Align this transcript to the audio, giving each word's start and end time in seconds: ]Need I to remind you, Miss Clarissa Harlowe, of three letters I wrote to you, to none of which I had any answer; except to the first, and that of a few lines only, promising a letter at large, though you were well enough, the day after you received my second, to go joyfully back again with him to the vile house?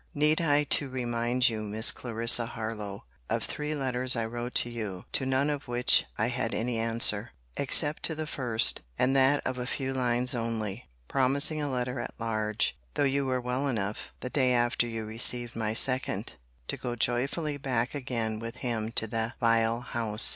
]Need 0.15 0.41
I 0.41 0.63
to 0.63 0.89
remind 0.89 1.47
you, 1.47 1.61
Miss 1.61 1.91
Clarissa 1.91 2.47
Harlowe, 2.47 3.03
of 3.29 3.43
three 3.43 3.75
letters 3.75 4.15
I 4.15 4.25
wrote 4.25 4.55
to 4.55 4.69
you, 4.71 5.05
to 5.11 5.27
none 5.27 5.51
of 5.51 5.67
which 5.67 6.05
I 6.17 6.29
had 6.29 6.55
any 6.55 6.79
answer; 6.79 7.33
except 7.55 8.01
to 8.05 8.15
the 8.15 8.25
first, 8.25 8.81
and 8.97 9.15
that 9.15 9.45
of 9.45 9.59
a 9.59 9.67
few 9.67 9.93
lines 9.93 10.33
only, 10.33 10.89
promising 11.07 11.61
a 11.61 11.69
letter 11.69 11.99
at 11.99 12.15
large, 12.17 12.75
though 12.95 13.03
you 13.03 13.27
were 13.27 13.39
well 13.39 13.67
enough, 13.67 14.11
the 14.21 14.31
day 14.31 14.53
after 14.55 14.87
you 14.87 15.05
received 15.05 15.55
my 15.55 15.75
second, 15.75 16.33
to 16.67 16.77
go 16.77 16.95
joyfully 16.95 17.57
back 17.57 17.93
again 17.93 18.39
with 18.39 18.55
him 18.55 18.91
to 18.93 19.05
the 19.05 19.35
vile 19.39 19.81
house? 19.81 20.29